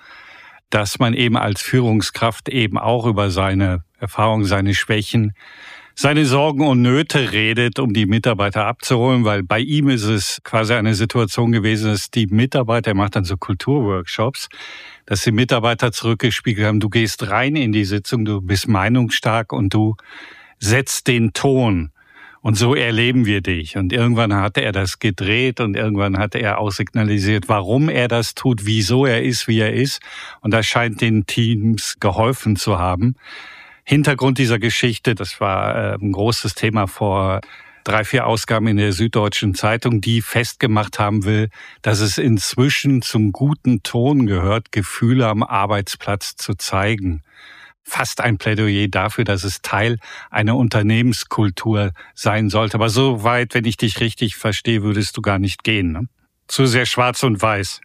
[0.69, 5.33] dass man eben als Führungskraft eben auch über seine Erfahrungen, seine Schwächen,
[5.95, 10.73] seine Sorgen und Nöte redet, um die Mitarbeiter abzuholen, weil bei ihm ist es quasi
[10.73, 14.47] eine Situation gewesen, dass die Mitarbeiter, er macht dann so Kulturworkshops,
[15.09, 19.73] dass die Mitarbeiter zurückgespiegelt haben, du gehst rein in die Sitzung, du bist meinungsstark und
[19.73, 19.95] du
[20.59, 21.89] setzt den Ton.
[22.41, 23.75] Und so erleben wir dich.
[23.75, 28.35] Und irgendwann hat er das gedreht und irgendwann hat er auch signalisiert, warum er das
[28.35, 29.99] tut, wieso er ist, wie er ist.
[30.41, 33.15] Und das scheint den Teams geholfen zu haben.
[33.83, 37.41] Hintergrund dieser Geschichte, das war äh, ein großes Thema vor
[37.83, 41.49] drei, vier Ausgaben in der Süddeutschen Zeitung, die festgemacht haben will,
[41.81, 47.23] dass es inzwischen zum guten Ton gehört, Gefühle am Arbeitsplatz zu zeigen.
[47.83, 49.97] Fast ein Plädoyer dafür, dass es Teil
[50.29, 52.75] einer Unternehmenskultur sein sollte.
[52.75, 55.91] Aber so weit, wenn ich dich richtig verstehe, würdest du gar nicht gehen.
[55.91, 56.07] Ne?
[56.47, 57.81] Zu sehr schwarz und weiß.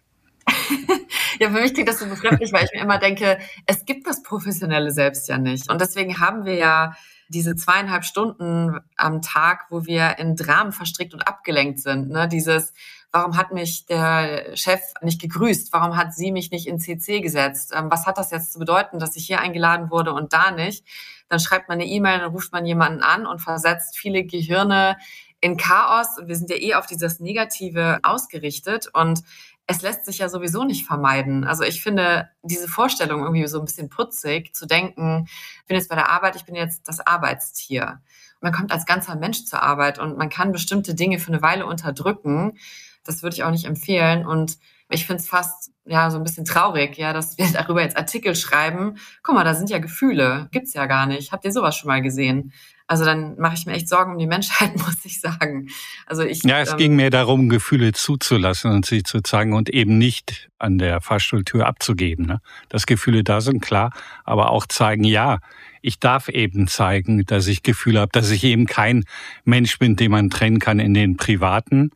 [1.39, 4.21] ja, für mich klingt das so befremdlich, weil ich mir immer denke, es gibt das
[4.21, 5.71] professionelle Selbst ja nicht.
[5.71, 6.95] Und deswegen haben wir ja
[7.29, 12.09] diese zweieinhalb Stunden am Tag, wo wir in Dramen verstrickt und abgelenkt sind.
[12.09, 12.27] Ne?
[12.27, 12.73] Dieses,
[13.11, 15.73] warum hat mich der Chef nicht gegrüßt?
[15.73, 17.73] Warum hat sie mich nicht in CC gesetzt?
[17.75, 20.85] Ähm, was hat das jetzt zu bedeuten, dass ich hier eingeladen wurde und da nicht?
[21.29, 24.97] Dann schreibt man eine E-Mail, dann ruft man jemanden an und versetzt viele Gehirne
[25.41, 29.21] in Chaos, wir sind ja eh auf dieses Negative ausgerichtet und
[29.67, 31.43] es lässt sich ja sowieso nicht vermeiden.
[31.43, 35.27] Also ich finde diese Vorstellung irgendwie so ein bisschen putzig, zu denken,
[35.61, 38.01] ich bin jetzt bei der Arbeit, ich bin jetzt das Arbeitstier.
[38.41, 41.65] Man kommt als ganzer Mensch zur Arbeit und man kann bestimmte Dinge für eine Weile
[41.65, 42.57] unterdrücken.
[43.03, 44.25] Das würde ich auch nicht empfehlen.
[44.25, 47.97] Und ich finde es fast ja so ein bisschen traurig, ja, dass wir darüber jetzt
[47.97, 48.97] Artikel schreiben.
[49.23, 51.31] Guck mal, da sind ja Gefühle, gibt's ja gar nicht.
[51.31, 52.51] Habt ihr sowas schon mal gesehen?
[52.87, 55.69] Also dann mache ich mir echt Sorgen um die Menschheit, muss ich sagen.
[56.05, 56.43] Also ich.
[56.43, 60.49] Ja, es ähm, ging mir darum, Gefühle zuzulassen und sie zu zeigen und eben nicht
[60.59, 62.25] an der Fahrstuhltür abzugeben.
[62.25, 62.41] Ne?
[62.69, 63.91] Dass Gefühle da sind, klar,
[64.23, 65.39] aber auch zeigen, ja,
[65.81, 69.03] ich darf eben zeigen, dass ich Gefühle habe, dass ich eben kein
[69.43, 71.91] Mensch bin, den man trennen kann in den privaten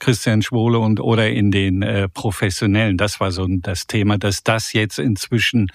[0.00, 2.96] Christian Schwole und oder in den äh, professionellen.
[2.96, 5.70] Das war so das Thema, dass das jetzt inzwischen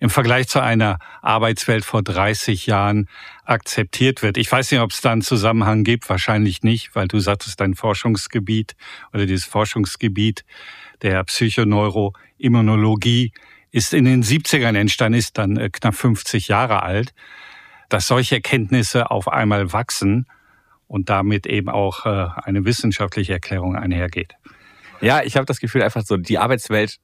[0.00, 3.08] im Vergleich zu einer Arbeitswelt vor 30 Jahren
[3.44, 4.36] akzeptiert wird.
[4.38, 7.74] Ich weiß nicht, ob es da einen Zusammenhang gibt, wahrscheinlich nicht, weil du sagtest, dein
[7.74, 8.74] Forschungsgebiet
[9.12, 10.46] oder dieses Forschungsgebiet
[11.02, 13.32] der Psychoneuroimmunologie
[13.70, 17.14] ist in den 70ern entstanden, ist dann äh, knapp 50 Jahre alt,
[17.88, 20.26] dass solche Erkenntnisse auf einmal wachsen
[20.90, 24.34] und damit eben auch äh, eine wissenschaftliche Erklärung einhergeht.
[25.00, 26.98] Ja, ich habe das Gefühl einfach so, die Arbeitswelt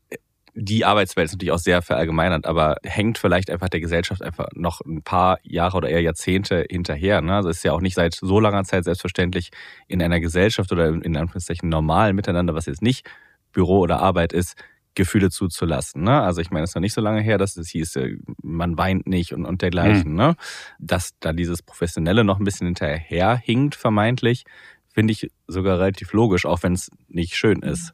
[0.58, 4.80] die Arbeitswelt ist natürlich auch sehr verallgemeinert, aber hängt vielleicht einfach der Gesellschaft einfach noch
[4.80, 7.20] ein paar Jahre oder eher Jahrzehnte hinterher.
[7.20, 7.34] Ne?
[7.34, 9.50] Also ist ja auch nicht seit so langer Zeit selbstverständlich
[9.86, 13.06] in einer Gesellschaft oder in Anführungszeichen normalen Miteinander, was jetzt nicht
[13.52, 14.56] Büro oder Arbeit ist,
[14.96, 16.02] Gefühle zuzulassen.
[16.02, 16.20] Ne?
[16.20, 18.76] Also ich meine, es ist noch nicht so lange her, dass es hieß, äh, man
[18.76, 20.10] weint nicht und, und dergleichen.
[20.10, 20.16] Mhm.
[20.16, 20.36] Ne?
[20.80, 24.44] Dass da dieses Professionelle noch ein bisschen hinterher hinkt, vermeintlich,
[24.92, 27.92] finde ich sogar relativ logisch, auch wenn es nicht schön ist.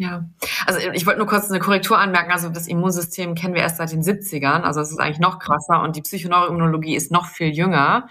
[0.00, 0.24] Ja,
[0.64, 2.30] also ich wollte nur kurz eine Korrektur anmerken.
[2.30, 4.60] Also das Immunsystem kennen wir erst seit den 70ern.
[4.60, 8.08] Also es ist eigentlich noch krasser und die Psychoneuroimmunologie ist noch viel jünger.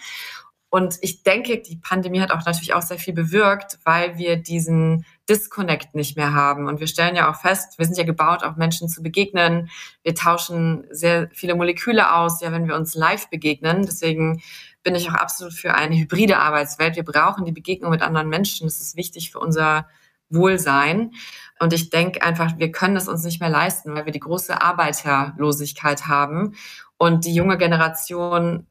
[0.70, 5.06] Und ich denke, die Pandemie hat auch natürlich auch sehr viel bewirkt, weil wir diesen
[5.30, 6.68] Disconnect nicht mehr haben.
[6.68, 9.70] Und wir stellen ja auch fest, wir sind ja gebaut, auch Menschen zu begegnen.
[10.04, 13.86] Wir tauschen sehr viele Moleküle aus, ja, wenn wir uns live begegnen.
[13.86, 14.42] Deswegen
[14.84, 16.98] bin ich auch absolut für eine hybride Arbeitswelt.
[16.98, 18.68] Wir brauchen die Begegnung mit anderen Menschen.
[18.68, 19.88] Das ist wichtig für unser
[20.30, 21.12] Wohlsein.
[21.60, 24.62] Und ich denke einfach, wir können es uns nicht mehr leisten, weil wir die große
[24.62, 26.56] Arbeiterlosigkeit haben.
[26.98, 28.68] Und die junge Generation,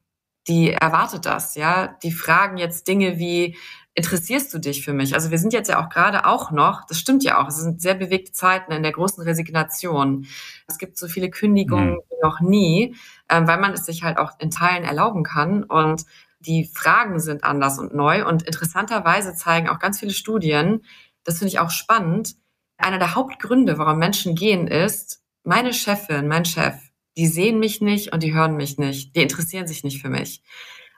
[0.49, 1.97] die erwartet das, ja.
[2.03, 3.57] Die fragen jetzt Dinge wie,
[3.97, 5.15] interessierst du dich für mich?
[5.15, 7.81] Also wir sind jetzt ja auch gerade auch noch, das stimmt ja auch, es sind
[7.81, 10.27] sehr bewegte Zeiten in der großen Resignation.
[10.69, 12.01] Es gibt so viele Kündigungen mhm.
[12.11, 12.95] wie noch nie,
[13.31, 15.65] ähm, weil man es sich halt auch in Teilen erlauben kann.
[15.65, 16.05] Und
[16.41, 18.27] die Fragen sind anders und neu.
[18.27, 20.85] Und interessanterweise zeigen auch ganz viele Studien,
[21.25, 22.37] das finde ich auch spannend,
[22.77, 26.75] einer der Hauptgründe, warum Menschen gehen, ist, meine Chefin, mein Chef,
[27.17, 30.43] die sehen mich nicht und die hören mich nicht, die interessieren sich nicht für mich.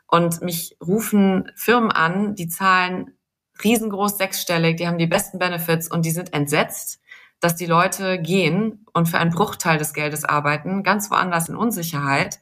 [0.07, 3.18] Und mich rufen Firmen an, die zahlen
[3.62, 7.00] riesengroß sechsstellig, die haben die besten Benefits und die sind entsetzt,
[7.40, 12.40] dass die Leute gehen und für einen Bruchteil des Geldes arbeiten, ganz woanders in Unsicherheit,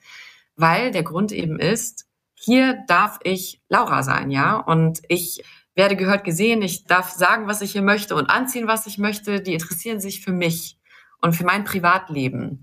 [0.55, 5.43] weil der Grund eben ist, hier darf ich Laura sein, ja, und ich
[5.75, 9.41] werde gehört gesehen, ich darf sagen, was ich hier möchte und anziehen, was ich möchte.
[9.43, 10.79] Die interessieren sich für mich
[11.21, 12.63] und für mein Privatleben.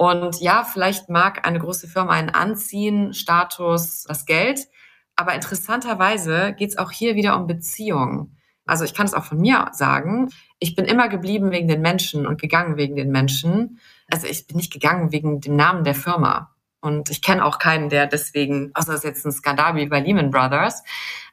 [0.00, 4.66] Und ja, vielleicht mag eine große Firma einen Anziehen, Status, das Geld.
[5.14, 8.38] Aber interessanterweise geht es auch hier wieder um Beziehungen.
[8.64, 10.30] Also ich kann es auch von mir sagen.
[10.58, 13.78] Ich bin immer geblieben wegen den Menschen und gegangen wegen den Menschen.
[14.10, 16.54] Also ich bin nicht gegangen wegen dem Namen der Firma.
[16.80, 20.00] Und ich kenne auch keinen, der deswegen, außer es ist jetzt ein Skandal wie bei
[20.00, 20.82] Lehman Brothers,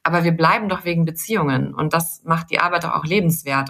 [0.04, 3.70] aber wir bleiben doch wegen Beziehungen und das macht die Arbeit doch auch lebenswert.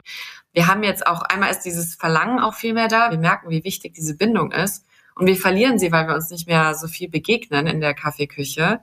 [0.57, 3.11] Wir haben jetzt auch, einmal ist dieses Verlangen auch viel mehr da.
[3.11, 4.87] Wir merken, wie wichtig diese Bindung ist.
[5.13, 8.79] Und wir verlieren sie, weil wir uns nicht mehr so viel begegnen in der Kaffeeküche.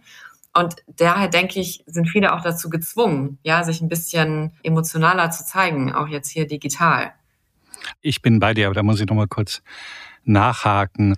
[0.52, 5.44] Und daher denke ich, sind viele auch dazu gezwungen, ja, sich ein bisschen emotionaler zu
[5.44, 7.12] zeigen, auch jetzt hier digital.
[8.02, 9.60] Ich bin bei dir, aber da muss ich noch mal kurz
[10.22, 11.16] nachhaken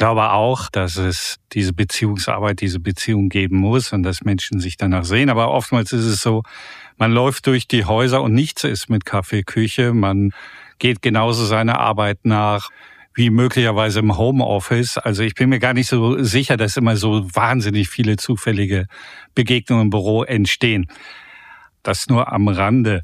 [0.00, 5.04] glaube auch, dass es diese Beziehungsarbeit, diese Beziehung geben muss und dass Menschen sich danach
[5.04, 5.28] sehen.
[5.28, 6.42] Aber oftmals ist es so,
[6.96, 9.92] man läuft durch die Häuser und nichts ist mit Kaffeeküche.
[9.92, 10.32] Man
[10.78, 12.70] geht genauso seiner Arbeit nach
[13.14, 14.96] wie möglicherweise im Homeoffice.
[14.96, 18.86] Also ich bin mir gar nicht so sicher, dass immer so wahnsinnig viele zufällige
[19.34, 20.86] Begegnungen im Büro entstehen.
[21.82, 23.02] Das nur am Rande.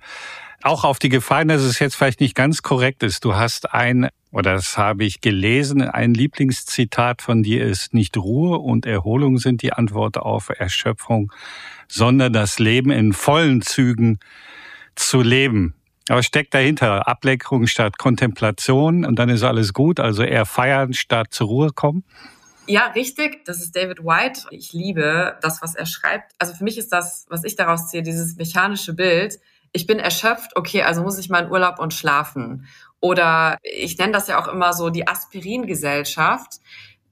[0.63, 3.23] Auch auf die Gefahr, dass es jetzt vielleicht nicht ganz korrekt ist.
[3.23, 8.59] Du hast ein oder das habe ich gelesen, ein Lieblingszitat von dir ist, nicht Ruhe
[8.59, 11.33] und Erholung sind die Antwort auf Erschöpfung,
[11.89, 14.19] sondern das Leben in vollen Zügen
[14.95, 15.75] zu leben.
[16.11, 21.29] Aber steckt dahinter Ablenkung statt Kontemplation und dann ist alles gut, also eher feiern statt
[21.31, 22.05] zur Ruhe kommen?
[22.67, 23.43] Ja, richtig.
[23.47, 24.43] Das ist David White.
[24.51, 26.33] Ich liebe das, was er schreibt.
[26.39, 29.39] Also für mich ist das, was ich daraus ziehe, dieses mechanische Bild.
[29.77, 32.67] Ich bin erschöpft, okay, also muss ich mal in Urlaub und schlafen.
[32.99, 36.61] Oder ich nenne das ja auch immer so die Aspirin-Gesellschaft.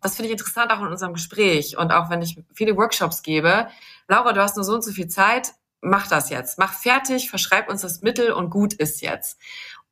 [0.00, 3.68] Das finde ich interessant auch in unserem Gespräch und auch wenn ich viele Workshops gebe.
[4.08, 6.58] Laura, du hast nur so und so viel Zeit, mach das jetzt.
[6.58, 9.38] Mach fertig, verschreib uns das Mittel und gut ist jetzt.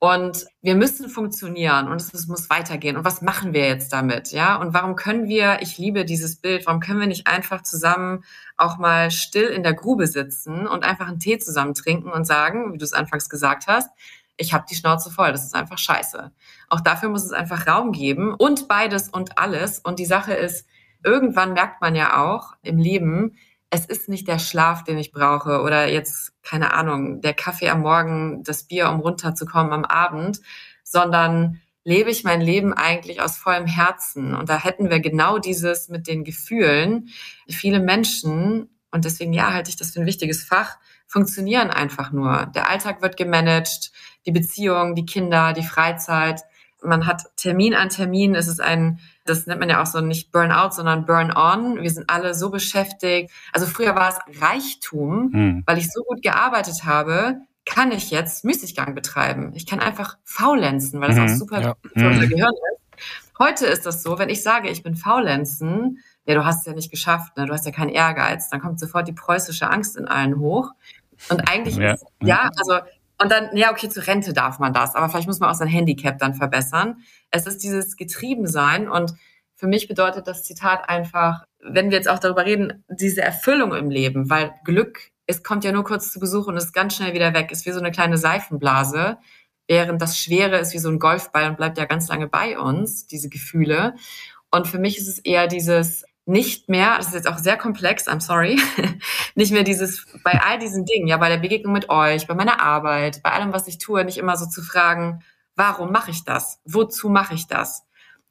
[0.03, 2.97] Und wir müssen funktionieren und es muss weitergehen.
[2.97, 4.33] Und was machen wir jetzt damit?
[4.33, 4.57] Ja?
[4.57, 8.25] Und warum können wir, ich liebe dieses Bild, warum können wir nicht einfach zusammen
[8.57, 12.73] auch mal still in der Grube sitzen und einfach einen Tee zusammen trinken und sagen,
[12.73, 13.91] wie du es anfangs gesagt hast,
[14.37, 16.33] ich habe die Schnauze voll, das ist einfach scheiße.
[16.69, 19.79] Auch dafür muss es einfach Raum geben und beides und alles.
[19.79, 20.67] Und die Sache ist,
[21.05, 23.37] irgendwann merkt man ja auch im Leben,
[23.74, 27.80] es ist nicht der Schlaf, den ich brauche oder jetzt, keine Ahnung, der Kaffee am
[27.80, 30.40] Morgen, das Bier, um runterzukommen am Abend,
[30.85, 34.35] sondern lebe ich mein Leben eigentlich aus vollem Herzen.
[34.35, 37.08] Und da hätten wir genau dieses mit den Gefühlen.
[37.48, 42.52] Viele Menschen, und deswegen ja, halte ich das für ein wichtiges Fach, funktionieren einfach nur.
[42.54, 43.90] Der Alltag wird gemanagt,
[44.26, 46.42] die Beziehung, die Kinder, die Freizeit.
[46.85, 48.35] Man hat Termin an Termin.
[48.35, 51.81] Es ist ein das nennt man ja auch so nicht Burnout, sondern Burn-on.
[51.81, 53.31] Wir sind alle so beschäftigt.
[53.53, 55.62] Also früher war es Reichtum, hm.
[55.66, 59.53] weil ich so gut gearbeitet habe, kann ich jetzt Müßiggang betreiben.
[59.55, 61.25] Ich kann einfach faulenzen, weil das mhm.
[61.25, 61.75] auch super ja.
[61.95, 62.29] für unser mhm.
[62.31, 63.03] Gehirn ist.
[63.38, 66.73] Heute ist das so, wenn ich sage, ich bin faulenzen, ja, du hast es ja
[66.73, 67.47] nicht geschafft, ne?
[67.47, 70.71] du hast ja keinen Ehrgeiz, dann kommt sofort die preußische Angst in allen hoch.
[71.29, 72.81] Und eigentlich ja, ist, ja also
[73.22, 75.68] und dann, ja, okay, zur Rente darf man das, aber vielleicht muss man auch sein
[75.68, 76.96] Handicap dann verbessern.
[77.30, 79.14] Es ist dieses Getriebensein und
[79.54, 83.90] für mich bedeutet das Zitat einfach, wenn wir jetzt auch darüber reden, diese Erfüllung im
[83.90, 87.32] Leben, weil Glück, es kommt ja nur kurz zu Besuch und ist ganz schnell wieder
[87.32, 89.18] weg, ist wie so eine kleine Seifenblase,
[89.68, 93.06] während das Schwere ist wie so ein Golfball und bleibt ja ganz lange bei uns,
[93.06, 93.94] diese Gefühle.
[94.50, 98.06] Und für mich ist es eher dieses, nicht mehr, das ist jetzt auch sehr komplex,
[98.06, 98.61] I'm sorry,
[99.35, 102.61] nicht mehr dieses, bei all diesen Dingen, ja, bei der Begegnung mit euch, bei meiner
[102.61, 105.24] Arbeit, bei allem, was ich tue, nicht immer so zu fragen,
[105.56, 106.61] warum mache ich das?
[106.64, 107.85] Wozu mache ich das?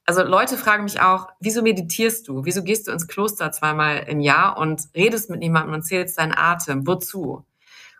[0.05, 2.43] Also Leute fragen mich auch, wieso meditierst du?
[2.45, 6.33] Wieso gehst du ins Kloster zweimal im Jahr und redest mit niemandem und zählst deinen
[6.35, 6.87] Atem?
[6.87, 7.45] Wozu?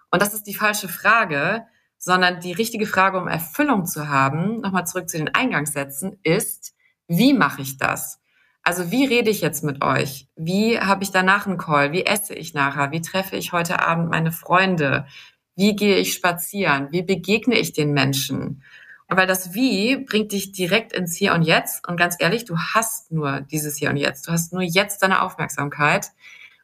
[0.09, 1.65] Und das ist die falsche Frage,
[1.97, 6.73] sondern die richtige Frage, um Erfüllung zu haben, nochmal zurück zu den Eingangssätzen, ist,
[7.07, 8.20] wie mache ich das?
[8.63, 10.27] Also wie rede ich jetzt mit euch?
[10.35, 11.91] Wie habe ich danach einen Call?
[11.91, 12.91] Wie esse ich nachher?
[12.91, 15.07] Wie treffe ich heute Abend meine Freunde?
[15.55, 16.89] Wie gehe ich spazieren?
[16.91, 18.63] Wie begegne ich den Menschen?
[19.07, 21.87] Weil das Wie bringt dich direkt ins Hier und Jetzt.
[21.87, 24.27] Und ganz ehrlich, du hast nur dieses Hier und Jetzt.
[24.27, 26.11] Du hast nur jetzt deine Aufmerksamkeit.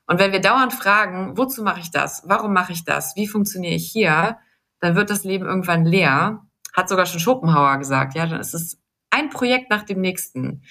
[0.05, 2.23] Und wenn wir dauernd fragen, wozu mache ich das?
[2.25, 3.15] Warum mache ich das?
[3.15, 4.37] Wie funktioniere ich hier?
[4.79, 6.45] Dann wird das Leben irgendwann leer.
[6.73, 8.15] Hat sogar schon Schopenhauer gesagt.
[8.15, 8.79] Ja, dann ist es
[9.09, 10.63] ein Projekt nach dem nächsten.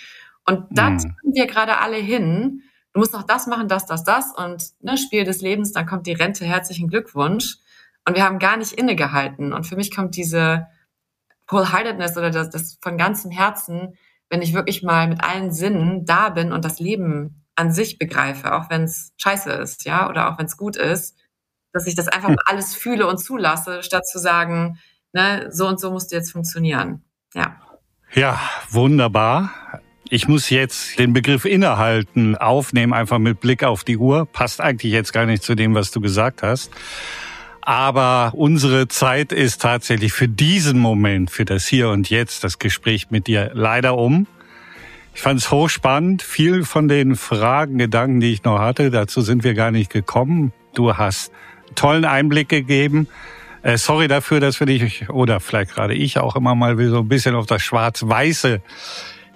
[0.46, 0.98] Und da hm.
[0.98, 2.62] tun wir gerade alle hin.
[2.92, 6.06] Du musst noch das machen, das, das, das und ne, Spiel des Lebens, dann kommt
[6.06, 7.56] die Rente, herzlichen Glückwunsch.
[8.06, 9.52] Und wir haben gar nicht innegehalten.
[9.52, 10.68] Und für mich kommt diese
[11.48, 13.98] Wholeheartedness oder das, das von ganzem Herzen,
[14.30, 18.54] wenn ich wirklich mal mit allen Sinnen da bin und das Leben an sich begreife,
[18.54, 21.16] auch wenn es scheiße ist, ja, oder auch wenn es gut ist,
[21.72, 22.36] dass ich das einfach hm.
[22.44, 24.78] alles fühle und zulasse, statt zu sagen,
[25.12, 27.04] ne, so und so musst du jetzt funktionieren.
[27.34, 27.56] Ja.
[28.14, 29.50] Ja, wunderbar.
[30.08, 34.24] Ich muss jetzt den Begriff innehalten aufnehmen, einfach mit Blick auf die Uhr.
[34.26, 36.70] Passt eigentlich jetzt gar nicht zu dem, was du gesagt hast.
[37.60, 43.10] Aber unsere Zeit ist tatsächlich für diesen Moment, für das Hier und Jetzt, das Gespräch
[43.10, 44.28] mit dir leider um.
[45.12, 46.22] Ich fand es hochspannend.
[46.22, 50.52] Viel von den Fragen, Gedanken, die ich noch hatte, dazu sind wir gar nicht gekommen.
[50.74, 51.32] Du hast
[51.74, 53.08] tollen Einblick gegeben.
[53.62, 57.08] Äh, sorry dafür, dass wir dich, oder vielleicht gerade ich auch immer mal so ein
[57.08, 58.60] bisschen auf das Schwarz-Weiße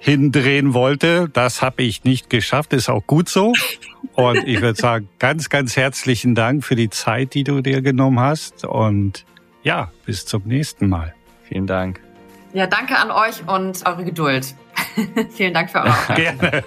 [0.00, 1.28] hindrehen wollte.
[1.32, 3.52] Das habe ich nicht geschafft, ist auch gut so.
[4.14, 8.18] Und ich würde sagen, ganz, ganz herzlichen Dank für die Zeit, die du dir genommen
[8.18, 8.64] hast.
[8.64, 9.24] Und
[9.62, 11.14] ja, bis zum nächsten Mal.
[11.44, 12.00] Vielen Dank.
[12.52, 14.54] Ja, danke an euch und eure Geduld.
[15.30, 16.40] Vielen Dank für eure Aufmerksamkeit.
[16.40, 16.64] Gerne.